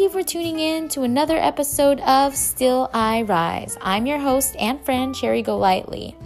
[0.00, 3.76] you for tuning in to another episode of Still I Rise.
[3.82, 6.16] I'm your host and friend, Cherry Golightly.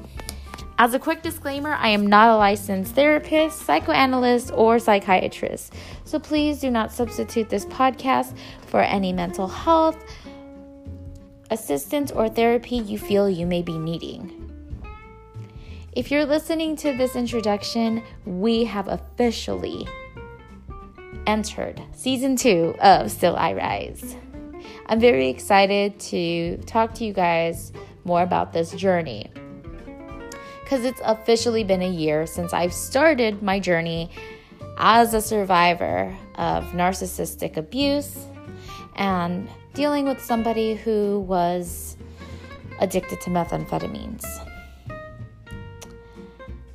[0.78, 5.72] As a quick disclaimer, I am not a licensed therapist, psychoanalyst, or psychiatrist,
[6.04, 8.36] so please do not substitute this podcast
[8.66, 9.98] for any mental health
[11.50, 14.52] assistance or therapy you feel you may be needing.
[15.90, 19.88] If you're listening to this introduction, we have officially
[21.26, 24.16] entered season two of Still I Rise.
[24.86, 27.72] I'm very excited to talk to you guys
[28.04, 29.30] more about this journey
[30.62, 34.10] because it's officially been a year since I've started my journey
[34.78, 38.26] as a survivor of narcissistic abuse
[38.96, 41.96] and dealing with somebody who was
[42.80, 44.24] addicted to methamphetamines.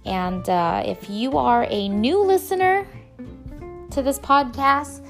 [0.06, 2.88] And uh, if you are a new listener
[4.00, 5.02] to this podcast,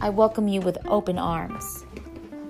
[0.00, 1.84] I welcome you with open arms.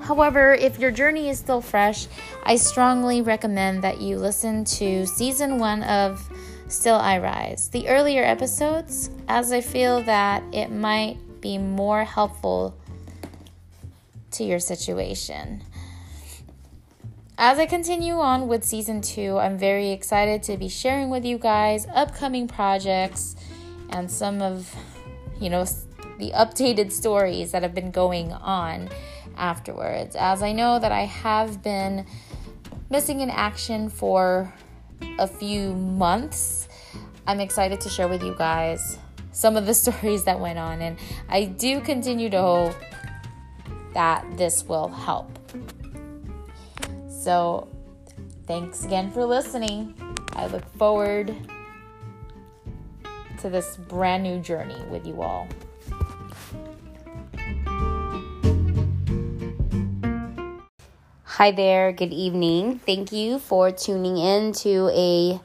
[0.02, 2.06] However, if your journey is still fresh,
[2.44, 6.28] I strongly recommend that you listen to season one of
[6.68, 12.76] Still I Rise, the earlier episodes, as I feel that it might be more helpful
[14.32, 15.62] to your situation.
[17.38, 21.38] As I continue on with season two, I'm very excited to be sharing with you
[21.38, 23.34] guys upcoming projects
[23.90, 24.74] and some of,
[25.40, 25.64] you know,
[26.18, 28.88] the updated stories that have been going on
[29.36, 30.16] afterwards.
[30.16, 32.06] As I know that I have been
[32.90, 34.52] missing in action for
[35.18, 36.68] a few months,
[37.26, 38.98] I'm excited to share with you guys
[39.32, 42.76] some of the stories that went on, and I do continue to hope
[43.94, 45.30] that this will help.
[47.08, 47.68] So,
[48.46, 49.94] thanks again for listening.
[50.34, 51.34] I look forward
[53.40, 55.48] to this brand new journey with you all.
[61.24, 62.80] Hi there, good evening.
[62.80, 65.40] Thank you for tuning in to a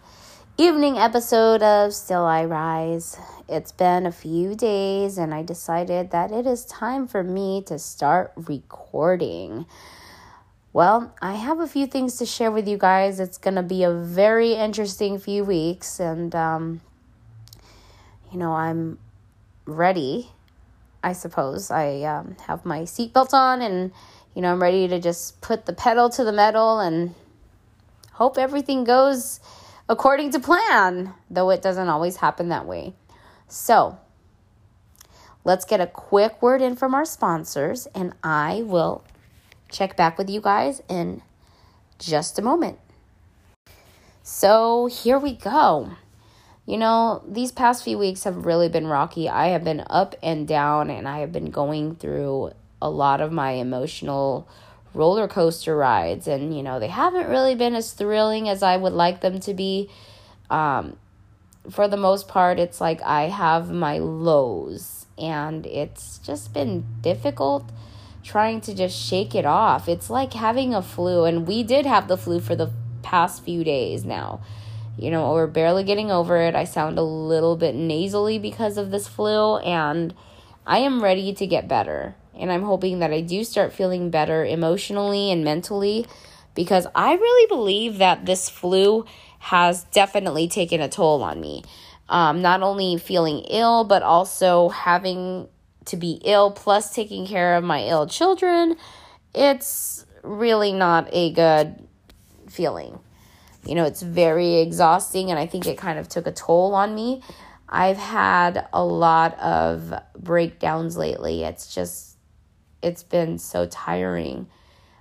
[0.58, 3.18] evening episode of Still I Rise.
[3.48, 7.80] It's been a few days and I decided that it is time for me to
[7.80, 9.66] start recording.
[10.74, 13.22] Well, I have a few things to share with you guys.
[13.22, 16.82] It's going to be a very interesting few weeks and um
[18.36, 19.00] you know, I'm
[19.64, 20.30] ready.
[21.02, 23.94] I suppose I um, have my seatbelt on and,
[24.34, 27.16] you know, I'm ready to just put the pedal to the metal and
[28.12, 29.40] hope everything goes
[29.88, 32.94] according to plan, though it doesn't always happen that way.
[33.48, 34.00] So,
[35.46, 39.06] let's get a quick word in from our sponsors, and I will
[39.72, 41.22] check back with you guys in
[42.00, 42.80] just a moment.
[44.24, 45.92] So, here we go.
[46.66, 49.30] You know, these past few weeks have really been rocky.
[49.30, 53.32] I have been up and down, and I have been going through a lot of
[53.32, 54.48] my emotional
[54.94, 56.28] roller coaster rides.
[56.28, 59.54] And, you know, they haven't really been as thrilling as I would like them to
[59.54, 59.92] be.
[60.50, 60.98] Um,
[61.70, 67.72] for the most part, it's like I have my lows, and it's just been difficult
[68.24, 69.88] trying to just shake it off.
[69.88, 72.72] It's like having a flu, and we did have the flu for the
[73.04, 74.42] past few days now
[74.98, 76.56] you know, we're barely getting over it.
[76.56, 80.14] I sound a little bit nasally because of this flu, and
[80.66, 82.16] I am ready to get better.
[82.34, 86.06] And I'm hoping that I do start feeling better emotionally and mentally
[86.54, 89.06] because I really believe that this flu
[89.40, 91.64] has definitely taken a toll on me.
[92.10, 95.48] Um, not only feeling ill, but also having
[95.86, 98.76] to be ill plus taking care of my ill children.
[99.34, 101.88] It's really not a good
[102.50, 103.00] feeling.
[103.66, 106.94] You know, it's very exhausting, and I think it kind of took a toll on
[106.94, 107.22] me.
[107.68, 111.44] I've had a lot of breakdowns lately.
[111.44, 112.18] It's just,
[112.82, 114.48] it's been so tiring.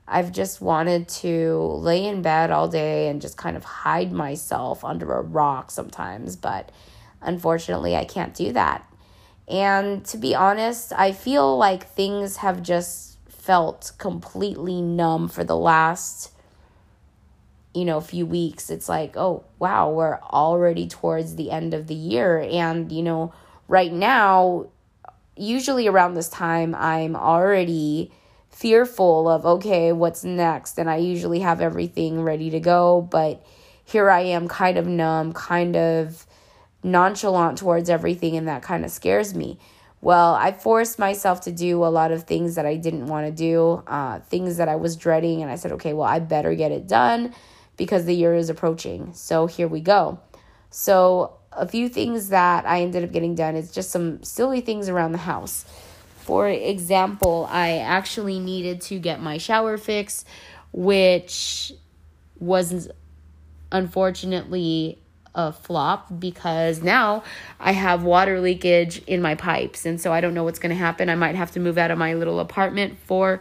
[0.09, 4.85] I've just wanted to lay in bed all day and just kind of hide myself
[4.85, 6.71] under a rock sometimes, but
[7.21, 8.91] unfortunately, I can't do that.
[9.47, 15.57] And to be honest, I feel like things have just felt completely numb for the
[15.57, 16.31] last
[17.75, 21.89] you know, a few weeks, it's like, oh, wow, we're already towards the end of
[21.89, 22.39] the year.
[22.39, 23.35] And, you know,
[23.67, 24.69] right now,
[25.37, 28.13] usually around this time, I'm already
[28.51, 30.79] fearful of, okay, what's next?
[30.79, 33.03] And I usually have everything ready to go.
[33.03, 33.45] But
[33.85, 36.27] here I am, kind of numb, kind of
[36.85, 38.37] nonchalant towards everything.
[38.37, 39.59] And that kind of scares me.
[40.01, 43.33] Well, I forced myself to do a lot of things that I didn't want to
[43.33, 45.43] do, uh, things that I was dreading.
[45.43, 47.35] And I said, okay, well, I better get it done
[47.77, 49.13] because the year is approaching.
[49.15, 50.19] So here we go.
[50.71, 54.89] So, a few things that I ended up getting done is just some silly things
[54.89, 55.65] around the house.
[56.17, 60.27] For example, I actually needed to get my shower fixed,
[60.73, 61.73] which
[62.41, 62.89] was
[63.71, 64.99] unfortunately
[65.35, 67.25] a flop because now
[67.61, 69.85] I have water leakage in my pipes.
[69.85, 71.09] And so I don't know what's going to happen.
[71.09, 73.41] I might have to move out of my little apartment for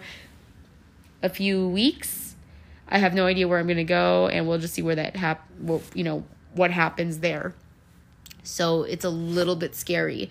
[1.21, 2.22] a few weeks.
[2.93, 5.15] I have no idea where I'm going to go and we'll just see where that
[5.15, 6.23] hap well, you know,
[6.53, 7.55] what happens there.
[8.43, 10.29] So it's a little bit scary.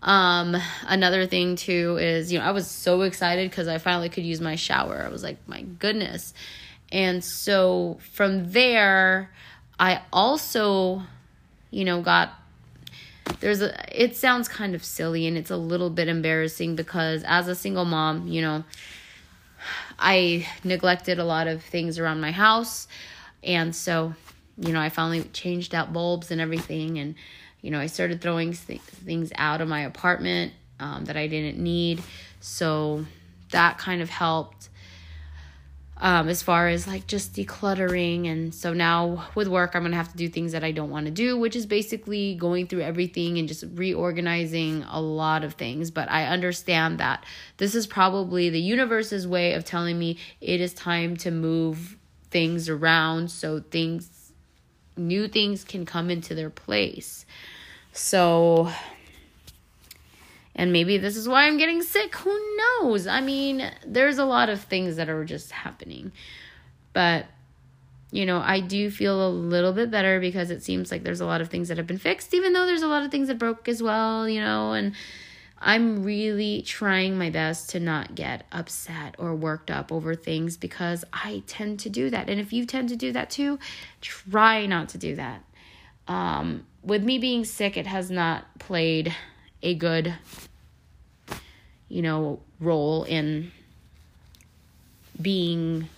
[0.00, 0.56] Um,
[0.86, 4.40] another thing too is, you know, I was so excited because I finally could use
[4.40, 5.02] my shower.
[5.04, 6.34] I was like, my goodness.
[6.92, 9.32] And so from there,
[9.80, 11.02] I also,
[11.72, 12.32] you know, got
[13.40, 17.48] there's a it sounds kind of silly and it's a little bit embarrassing because as
[17.48, 18.62] a single mom, you know,
[19.98, 22.88] I neglected a lot of things around my house.
[23.42, 24.14] And so,
[24.58, 27.14] you know, I finally changed out bulbs and everything and
[27.60, 31.58] you know, I started throwing th- things out of my apartment um, that I didn't
[31.58, 32.02] need.
[32.40, 33.04] So
[33.50, 34.68] that kind of helped
[36.00, 38.26] um, as far as like just decluttering.
[38.30, 41.06] And so now with work, I'm to have to do things that I don't want
[41.06, 45.90] to do, which is basically going through everything and just reorganizing a lot of things.
[45.90, 47.24] But I understand that
[47.56, 51.96] this is probably the universe's way of telling me it is time to move
[52.30, 54.32] things around so things,
[54.96, 57.26] new things can come into their place.
[57.92, 58.70] So
[60.58, 62.16] and maybe this is why I'm getting sick.
[62.16, 63.06] Who knows?
[63.06, 66.10] I mean, there's a lot of things that are just happening.
[66.92, 67.26] But,
[68.10, 71.26] you know, I do feel a little bit better because it seems like there's a
[71.26, 73.38] lot of things that have been fixed, even though there's a lot of things that
[73.38, 74.96] broke as well, you know, and
[75.60, 81.04] I'm really trying my best to not get upset or worked up over things because
[81.12, 82.28] I tend to do that.
[82.28, 83.60] And if you tend to do that too,
[84.00, 85.44] try not to do that.
[86.08, 89.14] Um, with me being sick, it has not played
[89.62, 90.14] a good
[91.88, 93.50] you know, role in
[95.20, 95.88] being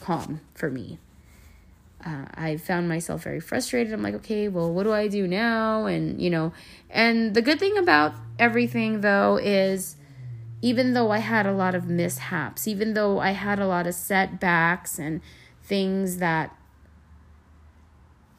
[0.00, 0.98] calm for me.
[2.04, 3.92] Uh, I found myself very frustrated.
[3.92, 5.86] I'm like, okay, well, what do I do now?
[5.86, 6.52] And, you know,
[6.88, 9.96] and the good thing about everything, though, is
[10.62, 13.94] even though I had a lot of mishaps, even though I had a lot of
[13.94, 15.20] setbacks and
[15.62, 16.56] things that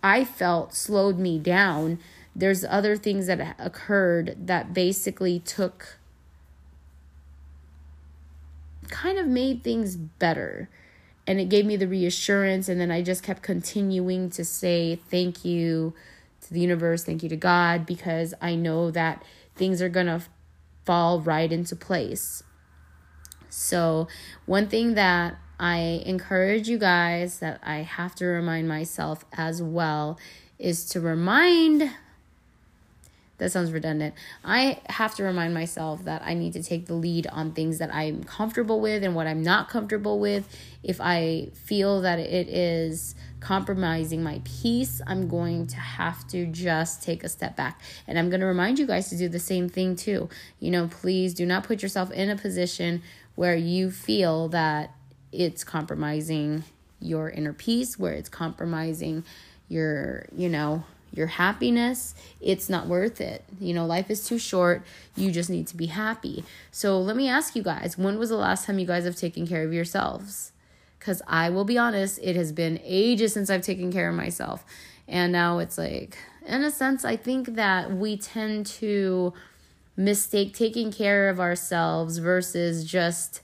[0.02, 2.00] I felt slowed me down,
[2.36, 6.00] there's other things that occurred that basically took
[8.90, 10.70] kind of made things better.
[11.28, 12.68] And it gave me the reassurance.
[12.70, 15.94] And then I just kept continuing to say thank you
[16.42, 19.24] to the universe, thank you to God, because I know that
[19.56, 20.24] things are going to
[20.86, 22.44] fall right into place.
[23.50, 24.08] So,
[24.46, 30.18] one thing that I encourage you guys that I have to remind myself as well
[30.58, 31.92] is to remind
[33.40, 34.14] that sounds redundant.
[34.44, 37.94] I have to remind myself that I need to take the lead on things that
[37.94, 40.48] I'm comfortable with and what I'm not comfortable with.
[40.84, 47.02] If I feel that it is compromising my peace, I'm going to have to just
[47.02, 47.82] take a step back.
[48.08, 50.30] And I'm going to remind you guys to do the same thing too.
[50.60, 53.02] You know, please do not put yourself in a position
[53.36, 54.94] where you feel that
[55.32, 56.64] it's compromising
[57.00, 59.24] your inner peace, where it's compromising
[59.70, 63.44] your, you know, your happiness, it's not worth it.
[63.60, 64.84] You know, life is too short.
[65.16, 66.44] You just need to be happy.
[66.72, 69.48] So let me ask you guys when was the last time you guys have taken
[69.48, 70.52] care of yourselves?
[70.98, 74.66] Because I will be honest, it has been ages since I've taken care of myself.
[75.08, 79.34] And now it's like, in a sense, I think that we tend to
[79.96, 83.42] mistake taking care of ourselves versus just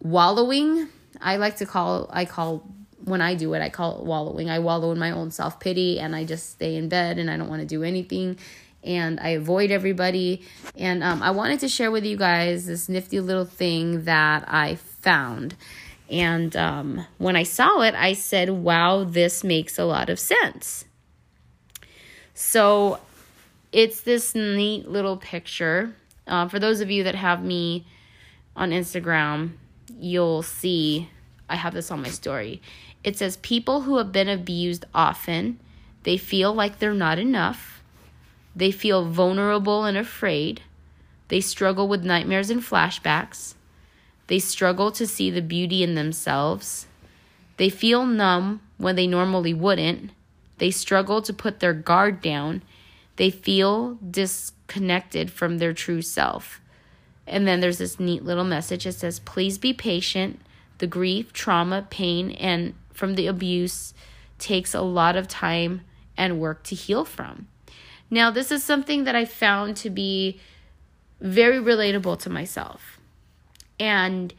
[0.00, 0.88] wallowing.
[1.20, 2.68] I like to call I call
[3.06, 4.50] when I do it, I call it wallowing.
[4.50, 7.36] I wallow in my own self pity and I just stay in bed and I
[7.36, 8.36] don't want to do anything
[8.82, 10.42] and I avoid everybody.
[10.76, 14.74] And um, I wanted to share with you guys this nifty little thing that I
[14.74, 15.54] found.
[16.10, 20.84] And um, when I saw it, I said, wow, this makes a lot of sense.
[22.34, 22.98] So
[23.72, 25.94] it's this neat little picture.
[26.26, 27.86] Uh, for those of you that have me
[28.56, 29.52] on Instagram,
[29.96, 31.08] you'll see
[31.48, 32.60] I have this on my story.
[33.06, 35.60] It says people who have been abused often,
[36.02, 37.80] they feel like they're not enough.
[38.56, 40.62] They feel vulnerable and afraid.
[41.28, 43.54] They struggle with nightmares and flashbacks.
[44.26, 46.88] They struggle to see the beauty in themselves.
[47.58, 50.10] They feel numb when they normally wouldn't.
[50.58, 52.62] They struggle to put their guard down.
[53.16, 56.60] They feel disconnected from their true self.
[57.24, 60.40] And then there's this neat little message that says, Please be patient.
[60.78, 63.94] The grief, trauma, pain, and from the abuse
[64.38, 65.82] takes a lot of time
[66.16, 67.48] and work to heal from.
[68.10, 70.40] Now, this is something that I found to be
[71.20, 72.98] very relatable to myself.
[73.78, 74.32] And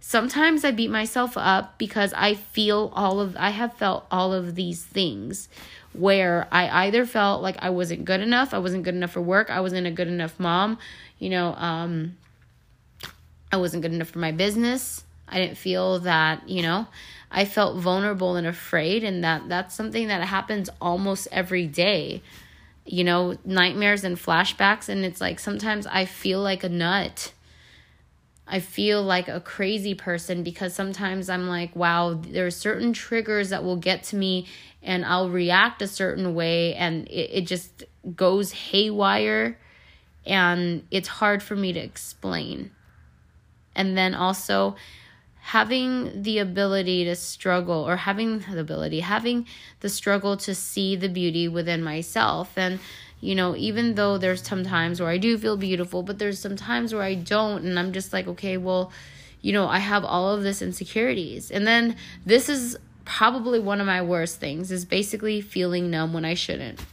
[0.00, 4.54] sometimes I beat myself up because I feel all of I have felt all of
[4.54, 5.48] these things
[5.92, 9.50] where I either felt like I wasn't good enough, I wasn't good enough for work,
[9.50, 10.78] I wasn't a good enough mom,
[11.18, 12.16] you know, um
[13.50, 15.05] I wasn't good enough for my business.
[15.28, 16.86] I didn't feel that, you know,
[17.30, 22.22] I felt vulnerable and afraid and that that's something that happens almost every day.
[22.84, 27.32] You know, nightmares and flashbacks and it's like sometimes I feel like a nut.
[28.46, 33.50] I feel like a crazy person because sometimes I'm like, wow, there are certain triggers
[33.50, 34.46] that will get to me
[34.84, 37.82] and I'll react a certain way and it, it just
[38.14, 39.58] goes haywire
[40.24, 42.70] and it's hard for me to explain.
[43.74, 44.76] And then also,
[45.46, 49.46] having the ability to struggle or having the ability having
[49.78, 52.52] the struggle to see the beauty within myself.
[52.56, 52.80] And
[53.20, 56.56] you know even though there's some times where I do feel beautiful but there's some
[56.56, 58.92] times where I don't and I'm just like okay well
[59.40, 61.52] you know I have all of this insecurities.
[61.52, 66.24] And then this is probably one of my worst things is basically feeling numb when
[66.24, 66.84] I shouldn't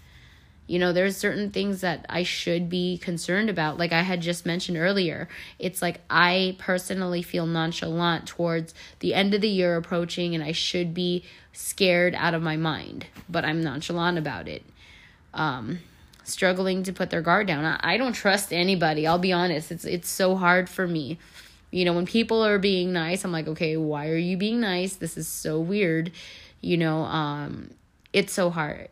[0.65, 3.77] you know, there's certain things that I should be concerned about.
[3.77, 5.27] Like I had just mentioned earlier,
[5.59, 10.53] it's like I personally feel nonchalant towards the end of the year approaching, and I
[10.53, 14.63] should be scared out of my mind, but I'm nonchalant about it.
[15.33, 15.79] Um,
[16.23, 17.65] struggling to put their guard down.
[17.65, 19.05] I, I don't trust anybody.
[19.05, 19.71] I'll be honest.
[19.71, 21.19] It's it's so hard for me.
[21.71, 24.95] You know, when people are being nice, I'm like, okay, why are you being nice?
[24.95, 26.11] This is so weird.
[26.61, 27.71] You know, um,
[28.13, 28.89] it's so hard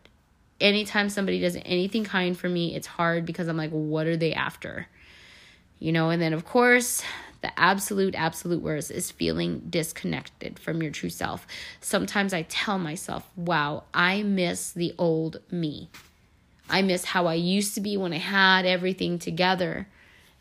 [0.61, 4.33] anytime somebody does anything kind for me, it's hard because I'm like, what are they
[4.33, 4.87] after?
[5.79, 7.03] You know, and then of course,
[7.41, 11.47] the absolute, absolute worst is feeling disconnected from your true self.
[11.79, 15.89] Sometimes I tell myself, wow, I miss the old me.
[16.69, 19.87] I miss how I used to be when I had everything together.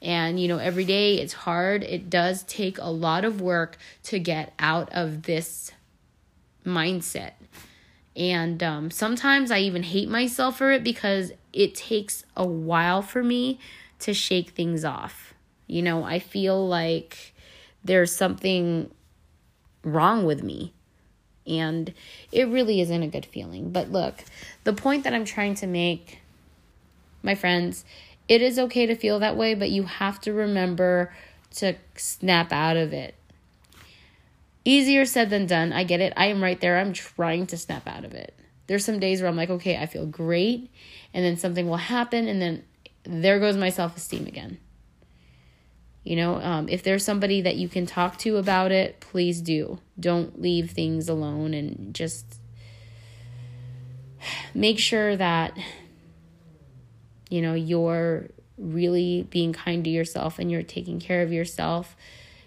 [0.03, 1.83] And, you know, every day it's hard.
[1.83, 5.73] It does take a lot of work to get out of this
[6.65, 7.33] mindset.
[8.17, 13.23] And um, sometimes I even hate myself for it because it takes a while for
[13.23, 13.59] me
[14.00, 15.35] to shake things off.
[15.67, 17.35] You know, I feel like
[17.85, 18.90] there's something
[19.85, 20.73] wrong with me.
[21.47, 21.93] And
[22.33, 23.71] it really isn't a good feeling.
[23.71, 24.25] But look,
[24.64, 26.21] the point that I'm trying to make,
[27.23, 27.85] my friends,
[28.29, 31.12] it is okay to feel that way, but you have to remember
[31.57, 33.14] to snap out of it.
[34.64, 35.73] Easier said than done.
[35.73, 36.12] I get it.
[36.17, 36.79] I am right there.
[36.79, 38.38] I'm trying to snap out of it.
[38.67, 40.71] There's some days where I'm like, okay, I feel great.
[41.14, 42.29] And then something will happen.
[42.29, 42.64] And then
[43.05, 44.59] there goes my self esteem again.
[46.05, 49.81] You know, um, if there's somebody that you can talk to about it, please do.
[49.99, 52.40] Don't leave things alone and just
[54.55, 55.57] make sure that,
[57.29, 61.97] you know, you're really being kind to yourself and you're taking care of yourself.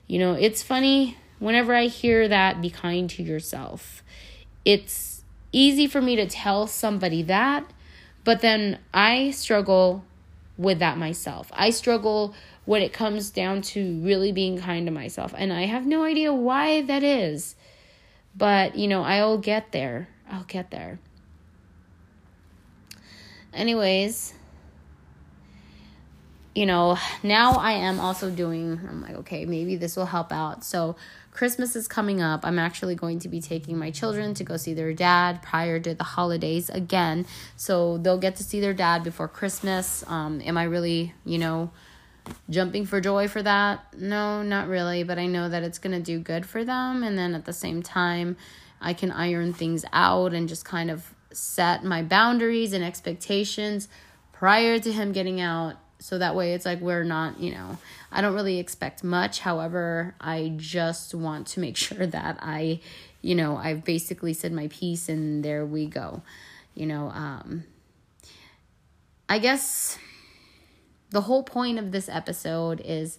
[0.08, 4.04] You know, it's funny whenever I hear that, be kind to yourself.
[4.66, 7.72] It's easy for me to tell somebody that,
[8.24, 10.04] but then I struggle
[10.58, 11.52] with that myself.
[11.54, 12.34] I struggle
[12.66, 15.34] when it comes down to really being kind to myself.
[15.38, 17.56] And I have no idea why that is.
[18.36, 20.08] But, you know, I'll get there.
[20.30, 21.00] I'll get there.
[23.54, 24.34] Anyways,
[26.56, 30.64] you know, now I am also doing, I'm like, okay, maybe this will help out.
[30.64, 30.96] So,
[31.32, 32.42] Christmas is coming up.
[32.44, 35.96] I'm actually going to be taking my children to go see their dad prior to
[35.96, 37.26] the holidays again.
[37.58, 40.04] So, they'll get to see their dad before Christmas.
[40.08, 41.72] Um, am I really, you know,
[42.52, 43.94] jumping for joy for that?
[43.98, 47.02] No, not really, but I know that it's going to do good for them.
[47.04, 48.38] And then at the same time,
[48.80, 53.88] I can iron things out and just kind of set my boundaries and expectations
[54.34, 57.78] prior to him getting out so that way it's like we're not, you know,
[58.12, 59.40] I don't really expect much.
[59.40, 62.82] However, I just want to make sure that I,
[63.22, 66.22] you know, I've basically said my piece and there we go.
[66.76, 67.64] You know, um
[69.30, 69.98] I guess
[71.12, 73.18] the whole point of this episode is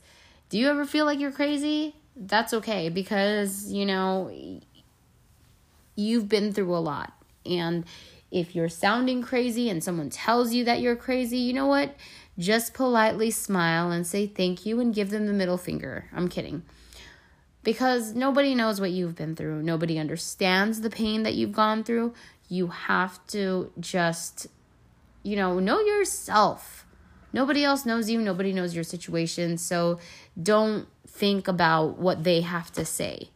[0.50, 1.94] do you ever feel like you're crazy?
[2.14, 4.30] That's okay because, you know,
[5.96, 7.14] you've been through a lot.
[7.46, 7.86] And
[8.30, 11.94] if you're sounding crazy and someone tells you that you're crazy, you know what?
[12.38, 16.06] Just politely smile and say thank you and give them the middle finger.
[16.12, 16.62] I'm kidding.
[17.62, 22.12] Because nobody knows what you've been through, nobody understands the pain that you've gone through.
[22.48, 24.48] You have to just,
[25.22, 26.86] you know, know yourself.
[27.32, 29.56] Nobody else knows you, nobody knows your situation.
[29.56, 29.98] So
[30.40, 33.30] don't think about what they have to say.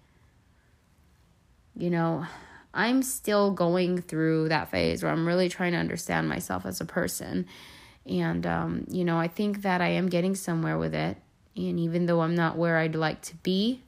[1.77, 2.27] You know,
[2.75, 6.85] I'm still going through that phase where I'm really trying to understand myself as a
[6.85, 7.47] person
[8.09, 11.17] And, um, you know, I think that I am getting somewhere with it.
[11.57, 13.83] And even though I'm not where I'd like to be,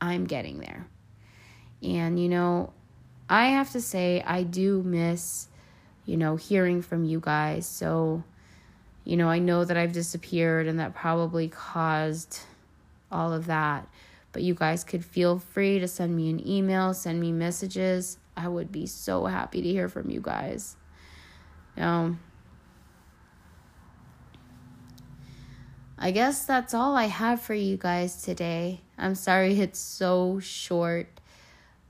[0.00, 0.86] I'm getting there.
[1.82, 2.72] And, you know,
[3.28, 5.48] I have to say, I do miss,
[6.06, 7.66] you know, hearing from you guys.
[7.66, 8.22] So,
[9.04, 12.40] you know, I know that I've disappeared and that probably caused
[13.12, 13.86] all of that.
[14.32, 18.18] But you guys could feel free to send me an email, send me messages.
[18.36, 20.76] I would be so happy to hear from you guys.
[21.76, 22.20] Um,
[26.00, 28.80] I guess that's all I have for you guys today.
[28.96, 31.08] I'm sorry it's so short,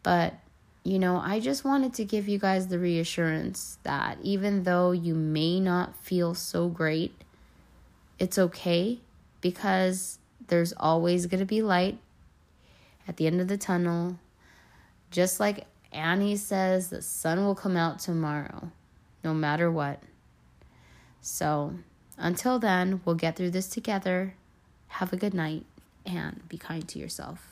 [0.02, 0.34] but
[0.82, 5.14] you know, I just wanted to give you guys the reassurance that even though you
[5.14, 7.12] may not feel so great,
[8.18, 9.00] it's okay
[9.42, 11.98] because there's always going to be light
[13.06, 14.18] at the end of the tunnel.
[15.10, 18.70] Just like Annie says, the sun will come out tomorrow,
[19.22, 20.02] no matter what.
[21.20, 21.74] So,
[22.18, 24.34] until then, we'll get through this together.
[24.88, 25.64] Have a good night
[26.04, 27.47] and be kind to yourself.